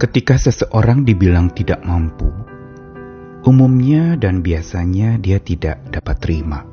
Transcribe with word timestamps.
Ketika 0.00 0.40
seseorang 0.40 1.04
dibilang 1.04 1.52
tidak 1.52 1.84
mampu, 1.84 2.24
umumnya 3.44 4.16
dan 4.16 4.40
biasanya 4.40 5.20
dia 5.20 5.36
tidak 5.36 5.92
dapat 5.92 6.16
terima. 6.24 6.64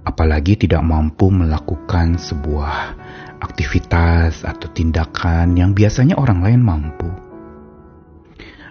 Apalagi 0.00 0.56
tidak 0.56 0.80
mampu 0.88 1.28
melakukan 1.28 2.16
sebuah 2.16 2.96
aktivitas 3.44 4.40
atau 4.40 4.72
tindakan 4.72 5.52
yang 5.52 5.76
biasanya 5.76 6.16
orang 6.16 6.40
lain 6.40 6.64
mampu. 6.64 7.12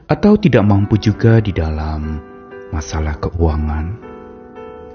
Atau 0.09 0.41
tidak 0.41 0.65
mampu 0.65 0.97
juga 0.97 1.45
di 1.45 1.53
dalam 1.53 2.17
masalah 2.73 3.21
keuangan. 3.21 4.01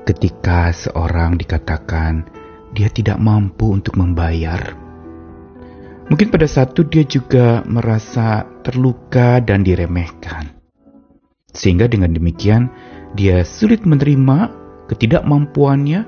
Ketika 0.03 0.75
seorang 0.75 1.39
dikatakan 1.39 2.27
dia 2.75 2.91
tidak 2.91 3.23
mampu 3.23 3.71
untuk 3.71 3.95
membayar, 3.95 4.86
mungkin 6.07 6.29
pada 6.31 6.47
satu 6.47 6.87
dia 6.87 7.03
juga 7.03 7.63
merasa 7.67 8.47
terluka 8.63 9.43
dan 9.43 9.67
diremehkan. 9.67 10.55
Sehingga 11.51 11.89
dengan 11.89 12.13
demikian 12.13 12.69
dia 13.17 13.43
sulit 13.43 13.89
menerima 13.89 14.53
ketidakmampuannya 14.93 16.05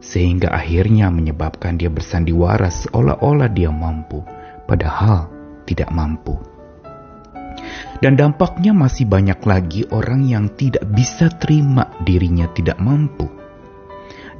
sehingga 0.00 0.50
akhirnya 0.50 1.12
menyebabkan 1.12 1.76
dia 1.76 1.92
bersandiwara 1.92 2.72
seolah-olah 2.72 3.52
dia 3.52 3.68
mampu 3.68 4.24
padahal 4.64 5.28
tidak 5.68 5.92
mampu. 5.92 6.36
Dan 8.00 8.16
dampaknya 8.16 8.72
masih 8.72 9.04
banyak 9.04 9.40
lagi 9.44 9.84
orang 9.92 10.24
yang 10.24 10.48
tidak 10.56 10.88
bisa 10.88 11.28
terima 11.36 11.84
dirinya 12.00 12.48
tidak 12.56 12.80
mampu. 12.80 13.28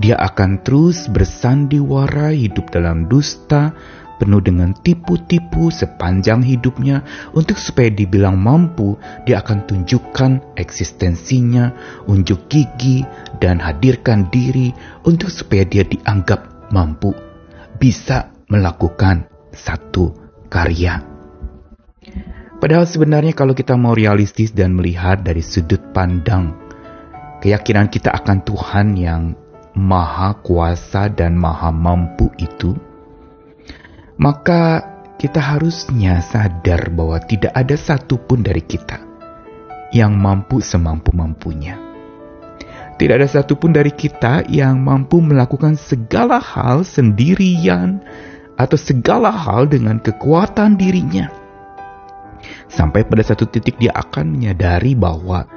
Dia 0.01 0.17
akan 0.17 0.65
terus 0.65 1.13
bersandiwara 1.13 2.33
hidup 2.33 2.73
dalam 2.73 3.05
dusta, 3.05 3.77
penuh 4.21 4.45
dengan 4.45 4.77
tipu-tipu 4.77 5.73
sepanjang 5.73 6.45
hidupnya 6.45 7.01
untuk 7.33 7.57
supaya 7.57 7.89
dibilang 7.89 8.37
mampu, 8.37 9.01
dia 9.25 9.41
akan 9.41 9.65
tunjukkan 9.65 10.61
eksistensinya, 10.61 11.73
unjuk 12.05 12.53
gigi, 12.53 13.01
dan 13.41 13.57
hadirkan 13.65 14.29
diri 14.29 14.77
untuk 15.09 15.33
supaya 15.33 15.65
dia 15.65 15.89
dianggap 15.89 16.69
mampu, 16.69 17.17
bisa 17.81 18.29
melakukan 18.53 19.25
satu 19.57 20.13
karya. 20.53 21.01
Padahal 22.61 22.85
sebenarnya 22.85 23.33
kalau 23.33 23.57
kita 23.57 23.73
mau 23.81 23.97
realistis 23.97 24.53
dan 24.53 24.77
melihat 24.77 25.25
dari 25.25 25.41
sudut 25.41 25.81
pandang 25.97 26.53
keyakinan 27.41 27.89
kita 27.89 28.13
akan 28.13 28.45
Tuhan 28.45 29.01
yang 29.01 29.33
maha 29.73 30.37
kuasa 30.45 31.09
dan 31.09 31.41
maha 31.41 31.73
mampu 31.73 32.29
itu, 32.37 32.77
maka 34.21 34.85
kita 35.17 35.41
harusnya 35.41 36.21
sadar 36.21 36.93
bahwa 36.93 37.17
tidak 37.25 37.57
ada 37.57 37.73
satupun 37.73 38.45
dari 38.45 38.61
kita 38.61 39.01
yang 39.97 40.13
mampu 40.13 40.61
semampu-mampunya. 40.61 41.81
Tidak 43.01 43.17
ada 43.17 43.25
satupun 43.25 43.73
dari 43.73 43.97
kita 43.97 44.45
yang 44.53 44.85
mampu 44.85 45.25
melakukan 45.25 45.73
segala 45.81 46.37
hal 46.37 46.85
sendirian 46.85 48.05
atau 48.61 48.77
segala 48.77 49.33
hal 49.33 49.65
dengan 49.73 49.97
kekuatan 50.05 50.77
dirinya. 50.77 51.33
Sampai 52.69 53.09
pada 53.09 53.25
satu 53.25 53.49
titik 53.49 53.81
dia 53.81 53.97
akan 53.97 54.37
menyadari 54.37 54.93
bahwa 54.93 55.49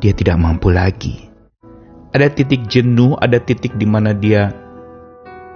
dia 0.00 0.16
tidak 0.16 0.40
mampu 0.40 0.72
lagi. 0.72 1.28
Ada 2.16 2.32
titik 2.32 2.72
jenuh, 2.72 3.20
ada 3.20 3.36
titik 3.36 3.76
di 3.76 3.84
mana 3.84 4.16
dia 4.16 4.48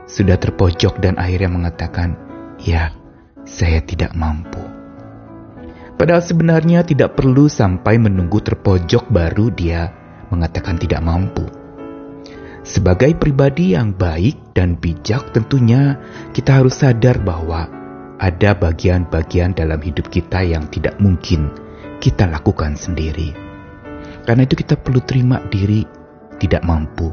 sudah 0.05 0.37
terpojok 0.37 1.01
dan 1.01 1.17
akhirnya 1.17 1.49
mengatakan, 1.49 2.32
"Ya, 2.63 2.95
saya 3.43 3.83
tidak 3.83 4.15
mampu." 4.15 4.63
Padahal 5.99 6.25
sebenarnya 6.25 6.83
tidak 6.83 7.15
perlu 7.15 7.47
sampai 7.47 7.95
menunggu 7.95 8.43
terpojok 8.43 9.13
baru 9.13 9.55
dia 9.55 9.93
mengatakan 10.35 10.81
tidak 10.81 10.99
mampu. 11.05 11.47
Sebagai 12.63 13.19
pribadi 13.19 13.75
yang 13.75 13.95
baik 13.95 14.55
dan 14.55 14.79
bijak, 14.79 15.35
tentunya 15.35 15.99
kita 16.31 16.63
harus 16.63 16.79
sadar 16.79 17.19
bahwa 17.19 17.67
ada 18.23 18.55
bagian-bagian 18.55 19.51
dalam 19.51 19.83
hidup 19.83 20.07
kita 20.07 20.47
yang 20.47 20.71
tidak 20.71 20.95
mungkin 21.03 21.51
kita 21.99 22.31
lakukan 22.31 22.79
sendiri. 22.79 23.35
Karena 24.23 24.47
itu 24.47 24.55
kita 24.55 24.79
perlu 24.79 25.03
terima 25.03 25.43
diri 25.51 25.83
tidak 26.39 26.63
mampu. 26.63 27.11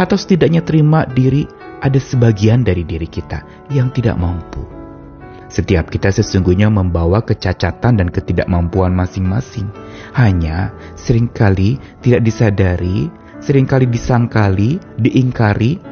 Atau 0.00 0.16
setidaknya 0.16 0.64
terima 0.64 1.04
diri 1.04 1.44
ada 1.80 2.00
sebagian 2.00 2.62
dari 2.62 2.84
diri 2.84 3.08
kita 3.08 3.68
yang 3.72 3.88
tidak 3.90 4.20
mampu. 4.20 4.62
Setiap 5.50 5.90
kita 5.90 6.14
sesungguhnya 6.14 6.70
membawa 6.70 7.26
kecacatan 7.26 7.98
dan 7.98 8.08
ketidakmampuan 8.08 8.94
masing-masing. 8.94 9.66
Hanya 10.14 10.70
sering 10.94 11.26
kali 11.26 11.74
tidak 12.06 12.22
disadari, 12.22 13.10
sering 13.42 13.66
kali 13.66 13.90
disangkali, 13.90 14.78
diingkari, 15.02 15.82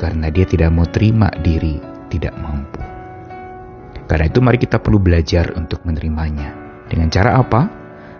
karena 0.00 0.32
dia 0.32 0.48
tidak 0.48 0.72
mau 0.72 0.88
terima 0.88 1.28
diri 1.44 1.76
tidak 2.08 2.32
mampu. 2.40 2.80
Karena 4.08 4.24
itu 4.28 4.40
mari 4.40 4.56
kita 4.56 4.80
perlu 4.80 4.96
belajar 5.00 5.52
untuk 5.52 5.84
menerimanya. 5.84 6.54
Dengan 6.88 7.12
cara 7.12 7.36
apa? 7.40 7.68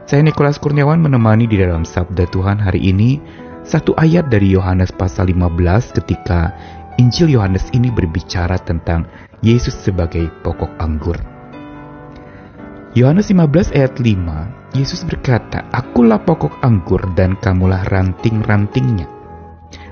Saya 0.05 0.21
Nikolas 0.21 0.61
Kurniawan 0.61 1.01
menemani 1.01 1.49
di 1.49 1.57
dalam 1.57 1.89
Sabda 1.89 2.29
Tuhan 2.29 2.61
hari 2.61 2.93
ini 2.93 3.17
satu 3.65 3.97
ayat 3.97 4.29
dari 4.29 4.53
Yohanes 4.53 4.93
pasal 4.93 5.33
15 5.33 5.97
ketika 5.97 6.53
Injil 6.97 7.35
Yohanes 7.35 7.67
ini 7.75 7.91
berbicara 7.91 8.59
tentang 8.63 9.07
Yesus 9.43 9.75
sebagai 9.75 10.31
pokok 10.47 10.79
anggur. 10.79 11.19
Yohanes 12.95 13.27
15 13.35 13.75
ayat 13.75 13.99
5, 13.99 14.79
Yesus 14.79 15.03
berkata, 15.03 15.67
Akulah 15.75 16.23
pokok 16.23 16.63
anggur 16.63 17.03
dan 17.19 17.35
kamulah 17.43 17.83
ranting-rantingnya. 17.91 19.11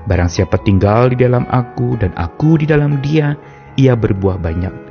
Barang 0.07 0.31
siapa 0.31 0.55
tinggal 0.63 1.11
di 1.11 1.19
dalam 1.19 1.43
aku 1.51 1.99
dan 1.99 2.15
aku 2.15 2.55
di 2.59 2.65
dalam 2.67 3.03
dia, 3.03 3.35
ia 3.75 3.95
berbuah 3.99 4.39
banyak 4.39 4.83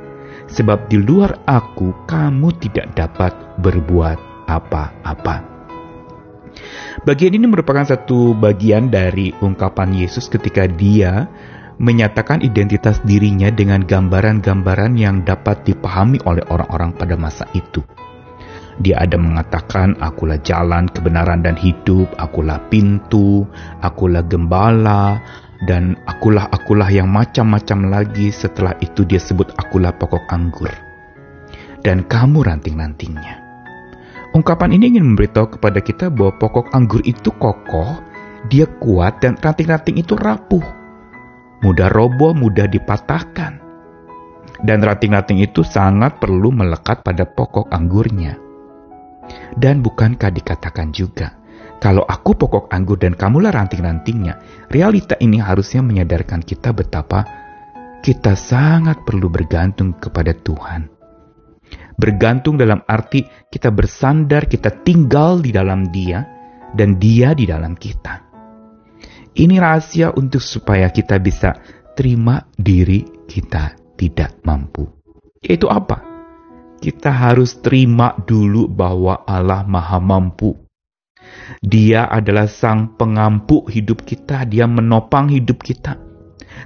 sebab 0.49 0.91
di 0.91 0.99
luar 0.99 1.41
aku 1.47 2.05
kamu 2.05 2.53
tidak 2.59 2.93
dapat 2.93 3.33
berbuat 3.61 4.47
apa-apa. 4.49 5.53
Bagian 7.03 7.33
ini 7.33 7.49
merupakan 7.49 7.83
satu 7.83 8.37
bagian 8.37 8.93
dari 8.93 9.33
ungkapan 9.41 9.97
Yesus 9.97 10.29
ketika 10.29 10.69
dia 10.69 11.25
menyatakan 11.77 12.43
identitas 12.45 13.01
dirinya 13.05 13.49
dengan 13.49 13.81
gambaran-gambaran 13.85 14.97
yang 14.97 15.21
dapat 15.25 15.65
dipahami 15.65 16.21
oleh 16.27 16.43
orang-orang 16.49 16.93
pada 16.93 17.15
masa 17.17 17.45
itu. 17.53 17.81
Dia 18.81 19.05
ada 19.05 19.21
mengatakan, 19.21 19.93
"Akulah 20.01 20.41
jalan, 20.41 20.89
kebenaran, 20.89 21.45
dan 21.45 21.53
hidup. 21.53 22.09
Akulah 22.17 22.57
pintu. 22.73 23.45
Akulah 23.85 24.25
gembala 24.25 25.21
dan 25.63 25.95
akulah 26.09 26.49
akulah 26.49 26.89
yang 26.91 27.07
macam-macam 27.07 27.87
lagi 27.87 28.33
setelah 28.33 28.75
itu 28.83 29.07
dia 29.07 29.21
sebut 29.21 29.47
akulah 29.55 29.95
pokok 29.95 30.27
anggur 30.27 30.73
dan 31.83 32.03
kamu 32.07 32.47
ranting-rantingnya. 32.47 33.43
Ungkapan 34.33 34.73
ini 34.73 34.97
ingin 34.97 35.13
memberitahu 35.13 35.59
kepada 35.59 35.77
kita 35.83 36.09
bahwa 36.09 36.33
pokok 36.41 36.73
anggur 36.73 37.05
itu 37.05 37.29
kokoh, 37.37 38.01
dia 38.49 38.65
kuat 38.81 39.21
dan 39.21 39.37
ranting-ranting 39.37 40.01
itu 40.01 40.17
rapuh. 40.17 40.63
Mudah 41.63 41.87
roboh, 41.87 42.35
mudah 42.35 42.67
dipatahkan. 42.67 43.63
Dan 44.63 44.79
ranting-ranting 44.83 45.39
itu 45.43 45.63
sangat 45.63 46.19
perlu 46.19 46.51
melekat 46.51 47.01
pada 47.01 47.23
pokok 47.23 47.71
anggurnya. 47.71 48.35
Dan 49.55 49.79
bukankah 49.79 50.29
dikatakan 50.29 50.91
juga 50.91 51.43
kalau 51.83 52.07
aku 52.07 52.31
pokok 52.35 52.71
anggur 52.71 52.95
dan 52.95 53.11
kamulah 53.11 53.51
ranting-rantingnya, 53.51 54.39
realita 54.71 55.19
ini 55.19 55.39
harusnya 55.39 55.83
menyadarkan 55.83 56.39
kita 56.39 56.71
betapa 56.71 57.27
kita 58.03 58.35
sangat 58.35 59.03
perlu 59.03 59.27
bergantung 59.27 59.95
kepada 59.95 60.31
Tuhan. 60.31 60.87
Bergantung 61.95 62.55
dalam 62.55 62.83
arti 62.87 63.23
kita 63.51 63.71
bersandar, 63.71 64.47
kita 64.47 64.83
tinggal 64.83 65.39
di 65.39 65.51
dalam 65.51 65.87
Dia, 65.91 66.23
dan 66.71 66.99
Dia 66.99 67.31
di 67.35 67.47
dalam 67.47 67.75
kita. 67.75 68.32
Ini 69.33 69.57
rahasia 69.57 70.13
untuk 70.13 70.45
supaya 70.45 70.93
kita 70.93 71.17
bisa 71.17 71.57
terima 71.97 72.45
diri 72.53 73.01
kita 73.25 73.73
tidak 73.97 74.37
mampu. 74.45 74.85
Yaitu 75.41 75.65
apa? 75.69 76.05
Kita 76.77 77.09
harus 77.09 77.57
terima 77.63 78.13
dulu 78.27 78.69
bahwa 78.69 79.25
Allah 79.25 79.65
Maha 79.65 79.97
Mampu 79.97 80.63
dia 81.63 82.07
adalah 82.11 82.47
sang 82.51 82.99
pengampu 82.99 83.63
hidup 83.71 84.03
kita, 84.03 84.43
dia 84.43 84.67
menopang 84.67 85.31
hidup 85.31 85.63
kita. 85.63 85.95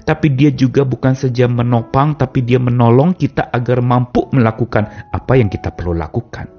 Tapi 0.04 0.34
dia 0.36 0.52
juga 0.52 0.84
bukan 0.88 1.16
saja 1.16 1.48
menopang, 1.48 2.16
tapi 2.16 2.44
dia 2.44 2.60
menolong 2.60 3.16
kita 3.16 3.52
agar 3.52 3.84
mampu 3.84 4.28
melakukan 4.32 5.12
apa 5.12 5.34
yang 5.36 5.48
kita 5.52 5.72
perlu 5.72 5.96
lakukan. 5.96 6.50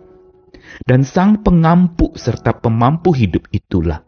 Dan 0.84 1.02
sang 1.02 1.40
pengampu 1.42 2.12
serta 2.14 2.54
pemampu 2.60 3.10
hidup 3.16 3.48
itulah 3.50 4.04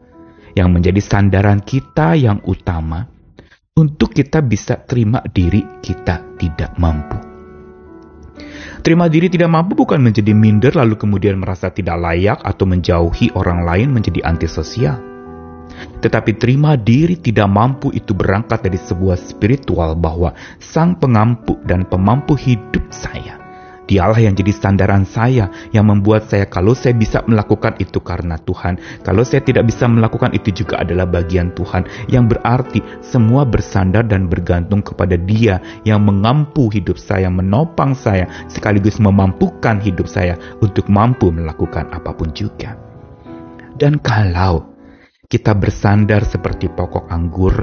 yang 0.55 0.71
menjadi 0.71 0.99
sandaran 0.99 1.63
kita 1.63 2.15
yang 2.15 2.39
utama 2.47 3.07
untuk 3.75 4.11
kita 4.11 4.43
bisa 4.43 4.83
terima 4.83 5.23
diri 5.25 5.63
kita 5.79 6.37
tidak 6.37 6.75
mampu. 6.77 7.17
Terima 8.81 9.05
diri 9.05 9.29
tidak 9.29 9.49
mampu 9.53 9.77
bukan 9.77 10.01
menjadi 10.01 10.33
minder 10.33 10.73
lalu 10.73 10.97
kemudian 10.97 11.37
merasa 11.37 11.69
tidak 11.69 12.01
layak 12.01 12.41
atau 12.41 12.65
menjauhi 12.65 13.29
orang 13.37 13.61
lain 13.61 13.93
menjadi 13.93 14.25
antisosial. 14.25 14.97
Tetapi 16.01 16.37
terima 16.37 16.77
diri 16.77 17.17
tidak 17.17 17.47
mampu 17.47 17.93
itu 17.95 18.11
berangkat 18.11 18.65
dari 18.65 18.77
sebuah 18.77 19.17
spiritual 19.17 19.97
bahwa 19.97 20.33
sang 20.57 20.97
pengampu 20.97 21.57
dan 21.65 21.87
pemampu 21.87 22.37
hidup 22.37 22.85
saya 22.91 23.40
Dialah 23.89 24.21
yang 24.21 24.37
jadi 24.37 24.53
sandaran 24.55 25.03
saya, 25.03 25.51
yang 25.75 25.89
membuat 25.89 26.29
saya 26.29 26.47
kalau 26.47 26.71
saya 26.71 26.95
bisa 26.95 27.19
melakukan 27.27 27.75
itu 27.81 27.99
karena 27.99 28.39
Tuhan. 28.39 28.79
Kalau 29.03 29.25
saya 29.27 29.43
tidak 29.43 29.67
bisa 29.67 29.89
melakukan 29.89 30.31
itu 30.31 30.63
juga 30.63 30.79
adalah 30.79 31.09
bagian 31.09 31.51
Tuhan. 31.57 31.83
Yang 32.07 32.37
berarti 32.37 32.79
semua 33.03 33.43
bersandar 33.43 34.07
dan 34.07 34.31
bergantung 34.31 34.79
kepada 34.79 35.19
dia 35.19 35.59
yang 35.83 36.07
mengampu 36.07 36.71
hidup 36.71 36.95
saya, 36.95 37.27
menopang 37.27 37.91
saya, 37.91 38.29
sekaligus 38.47 39.01
memampukan 39.01 39.81
hidup 39.83 40.07
saya 40.07 40.39
untuk 40.63 40.87
mampu 40.87 41.33
melakukan 41.33 41.89
apa 41.91 42.15
pun 42.15 42.31
juga. 42.31 42.79
Dan 43.75 43.97
kalau 43.99 44.70
kita 45.31 45.55
bersandar 45.55 46.27
seperti 46.27 46.67
pokok 46.67 47.07
anggur 47.07 47.55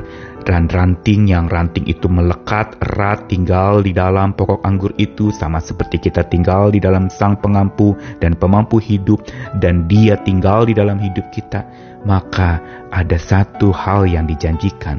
dan 0.49 0.73
ranting 0.73 1.29
yang 1.29 1.53
ranting 1.53 1.85
itu 1.85 2.09
melekat 2.09 2.81
erat 2.81 3.29
tinggal 3.29 3.85
di 3.85 3.93
dalam 3.93 4.33
pokok 4.33 4.65
anggur 4.65 4.97
itu 4.97 5.29
sama 5.29 5.61
seperti 5.61 6.01
kita 6.01 6.25
tinggal 6.33 6.73
di 6.73 6.81
dalam 6.81 7.13
sang 7.13 7.37
pengampu 7.37 7.93
dan 8.25 8.33
pemampu 8.33 8.81
hidup 8.81 9.21
dan 9.61 9.85
dia 9.85 10.17
tinggal 10.25 10.65
di 10.65 10.73
dalam 10.73 10.97
hidup 10.97 11.29
kita 11.29 11.69
maka 12.09 12.63
ada 12.89 13.21
satu 13.21 13.69
hal 13.75 14.09
yang 14.09 14.25
dijanjikan. 14.25 14.97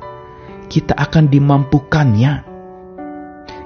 Kita 0.69 0.93
akan 0.93 1.31
dimampukannya. 1.31 2.45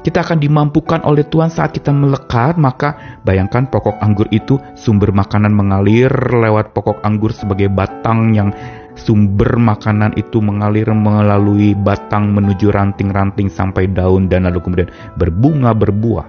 Kita 0.03 0.19
akan 0.19 0.39
dimampukan 0.44 0.99
oleh 1.07 1.23
Tuhan 1.23 1.47
saat 1.47 1.71
kita 1.71 1.95
melekat, 1.95 2.59
maka 2.59 3.19
bayangkan 3.23 3.71
pokok 3.71 4.03
anggur 4.03 4.27
itu 4.35 4.59
sumber 4.75 5.15
makanan 5.15 5.56
mengalir 5.56 6.11
lewat 6.11 6.75
pokok 6.75 6.99
anggur 7.07 7.31
sebagai 7.31 7.71
batang 7.71 8.35
yang 8.35 8.51
sumber 8.94 9.57
makanan 9.57 10.13
itu 10.16 10.40
mengalir 10.40 10.90
melalui 10.94 11.74
batang 11.74 12.34
menuju 12.34 12.69
ranting-ranting 12.69 13.50
sampai 13.50 13.90
daun 13.90 14.30
dan 14.30 14.45
lalu 14.45 14.62
kemudian 14.62 14.90
berbunga 15.18 15.74
berbuah. 15.74 16.28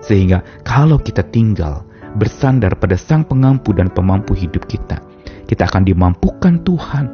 Sehingga 0.00 0.40
kalau 0.64 0.96
kita 0.96 1.24
tinggal 1.28 1.84
bersandar 2.16 2.76
pada 2.80 2.96
Sang 2.96 3.24
Pengampu 3.24 3.76
dan 3.76 3.92
Pemampu 3.92 4.32
hidup 4.32 4.64
kita, 4.64 5.00
kita 5.44 5.68
akan 5.68 5.84
dimampukan 5.84 6.64
Tuhan. 6.64 7.06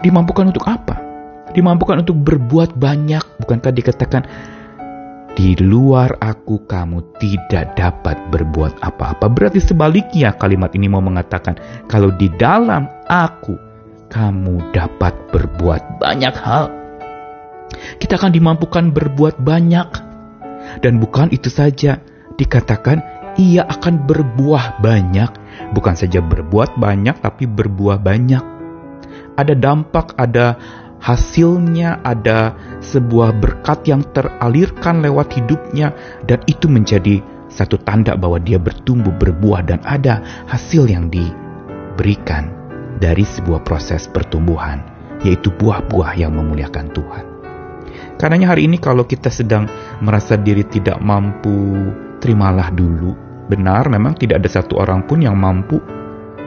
Dimampukan 0.00 0.52
untuk 0.52 0.64
apa? 0.68 1.00
Dimampukan 1.52 2.04
untuk 2.04 2.16
berbuat 2.20 2.76
banyak. 2.76 3.40
Bukan 3.40 3.58
tadi 3.60 3.80
katakan 3.80 4.24
di 5.34 5.58
luar 5.58 6.14
aku 6.22 6.62
kamu 6.70 7.18
tidak 7.18 7.74
dapat 7.74 8.14
berbuat 8.30 8.78
apa-apa. 8.86 9.26
Berarti 9.26 9.58
sebaliknya 9.58 10.30
kalimat 10.38 10.70
ini 10.78 10.86
mau 10.86 11.02
mengatakan 11.02 11.58
kalau 11.90 12.14
di 12.14 12.30
dalam 12.38 12.86
aku 13.08 13.56
kamu 14.14 14.70
dapat 14.70 15.12
berbuat 15.34 15.98
banyak 15.98 16.34
hal. 16.38 16.70
Kita 17.98 18.14
akan 18.20 18.30
dimampukan 18.30 18.94
berbuat 18.94 19.42
banyak. 19.42 19.88
Dan 20.80 21.02
bukan 21.02 21.34
itu 21.34 21.50
saja, 21.50 21.98
dikatakan 22.38 23.02
ia 23.36 23.66
akan 23.66 24.06
berbuah 24.06 24.78
banyak. 24.78 25.30
Bukan 25.74 25.94
saja 25.98 26.22
berbuat 26.22 26.78
banyak, 26.78 27.18
tapi 27.18 27.50
berbuah 27.50 27.98
banyak. 27.98 28.42
Ada 29.34 29.58
dampak, 29.58 30.14
ada 30.14 30.54
hasilnya 31.02 32.00
ada 32.00 32.56
sebuah 32.80 33.36
berkat 33.36 33.84
yang 33.84 34.00
teralirkan 34.16 35.04
lewat 35.04 35.36
hidupnya 35.36 35.92
dan 36.24 36.40
itu 36.48 36.64
menjadi 36.64 37.20
satu 37.52 37.76
tanda 37.84 38.16
bahwa 38.16 38.40
dia 38.40 38.56
bertumbuh 38.56 39.12
berbuah 39.12 39.68
dan 39.68 39.84
ada 39.84 40.24
hasil 40.48 40.88
yang 40.88 41.12
diberikan 41.12 42.63
dari 43.04 43.28
sebuah 43.28 43.60
proses 43.60 44.08
pertumbuhan 44.08 44.80
yaitu 45.20 45.52
buah-buah 45.52 46.16
yang 46.16 46.32
memuliakan 46.32 46.88
Tuhan. 46.96 47.24
Karenanya 48.16 48.56
hari 48.56 48.64
ini 48.64 48.80
kalau 48.80 49.04
kita 49.04 49.28
sedang 49.28 49.68
merasa 50.00 50.40
diri 50.40 50.64
tidak 50.64 50.96
mampu, 51.04 51.92
terimalah 52.24 52.72
dulu. 52.72 53.12
Benar 53.52 53.92
memang 53.92 54.16
tidak 54.16 54.40
ada 54.40 54.48
satu 54.48 54.80
orang 54.80 55.04
pun 55.04 55.20
yang 55.20 55.36
mampu. 55.36 55.76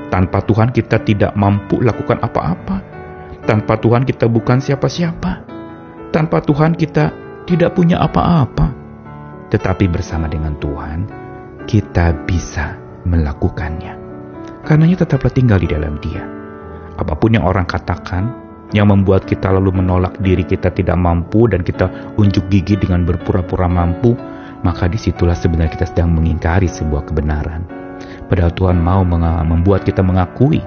Tanpa 0.10 0.42
Tuhan 0.42 0.74
kita 0.74 1.06
tidak 1.06 1.38
mampu 1.38 1.78
lakukan 1.86 2.18
apa-apa 2.26 2.98
tanpa 3.48 3.80
Tuhan 3.80 4.04
kita 4.04 4.28
bukan 4.28 4.60
siapa-siapa. 4.60 5.48
Tanpa 6.12 6.44
Tuhan 6.44 6.76
kita 6.76 7.16
tidak 7.48 7.80
punya 7.80 8.04
apa-apa. 8.04 8.76
Tetapi 9.48 9.88
bersama 9.88 10.28
dengan 10.28 10.60
Tuhan, 10.60 11.08
kita 11.64 12.28
bisa 12.28 12.76
melakukannya. 13.08 13.96
Karenanya 14.68 15.08
tetaplah 15.08 15.32
tinggal 15.32 15.64
di 15.64 15.72
dalam 15.72 15.96
dia. 16.04 16.37
Apa 16.98 17.14
pun 17.14 17.38
yang 17.38 17.46
orang 17.46 17.70
katakan, 17.70 18.34
yang 18.76 18.92
membuat 18.92 19.24
kita 19.24 19.48
lalu 19.54 19.80
menolak 19.80 20.18
diri 20.20 20.44
kita 20.44 20.74
tidak 20.74 20.98
mampu 21.00 21.48
dan 21.48 21.64
kita 21.64 21.88
unjuk 22.20 22.44
gigi 22.52 22.76
dengan 22.76 23.08
berpura-pura 23.08 23.70
mampu, 23.70 24.18
maka 24.66 24.90
di 24.90 25.00
situlah 25.00 25.38
sebenarnya 25.38 25.78
kita 25.78 25.88
sedang 25.88 26.12
mengingkari 26.18 26.68
sebuah 26.68 27.08
kebenaran. 27.08 27.64
Padahal 28.28 28.52
Tuhan 28.58 28.78
mau 28.82 29.08
membuat 29.48 29.88
kita 29.88 30.04
mengakui 30.04 30.60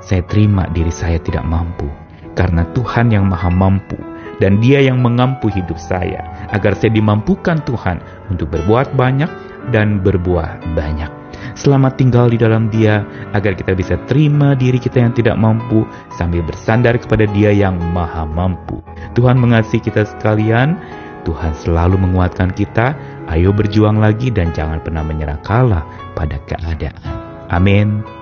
saya 0.00 0.24
terima 0.24 0.64
diri 0.72 0.88
saya 0.88 1.20
tidak 1.20 1.44
mampu, 1.44 1.84
karena 2.32 2.64
Tuhan 2.72 3.12
yang 3.12 3.28
maha 3.28 3.52
mampu, 3.52 4.00
dan 4.40 4.56
dia 4.64 4.80
yang 4.80 5.04
mengampu 5.04 5.52
hidup 5.52 5.76
saya, 5.76 6.24
agar 6.56 6.72
saya 6.72 6.96
dimampukan 6.96 7.60
Tuhan 7.68 8.00
untuk 8.32 8.48
berbuat 8.48 8.96
banyak 8.96 9.28
dan 9.76 10.00
berbuah 10.00 10.56
banyak. 10.72 11.19
Selamat 11.56 11.96
tinggal 11.96 12.30
di 12.30 12.38
dalam 12.40 12.68
dia, 12.68 13.04
agar 13.36 13.56
kita 13.56 13.72
bisa 13.74 13.94
terima 14.08 14.52
diri 14.54 14.80
kita 14.80 15.02
yang 15.02 15.12
tidak 15.12 15.36
mampu, 15.36 15.84
sambil 16.14 16.44
bersandar 16.44 16.96
kepada 17.00 17.24
dia 17.30 17.50
yang 17.52 17.76
maha 17.92 18.24
mampu. 18.24 18.80
Tuhan 19.16 19.40
mengasihi 19.40 19.80
kita 19.80 20.06
sekalian, 20.06 20.78
Tuhan 21.24 21.52
selalu 21.52 22.00
menguatkan 22.00 22.52
kita, 22.52 22.96
ayo 23.28 23.52
berjuang 23.52 24.00
lagi 24.00 24.32
dan 24.32 24.52
jangan 24.56 24.80
pernah 24.80 25.04
menyerah 25.04 25.40
kalah 25.44 25.84
pada 26.16 26.40
keadaan. 26.48 27.16
Amin. 27.50 28.19